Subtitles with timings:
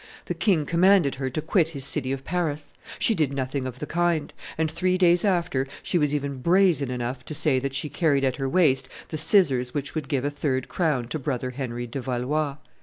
[0.25, 3.85] "The king commanded her to quit his city of Paris; she did nothing of the
[3.85, 8.23] kind; and three days after she was even brazen enough to say that she carried
[8.23, 12.01] at her waist the scissors which would give a third crown to brother Henry de
[12.01, 12.55] Valois."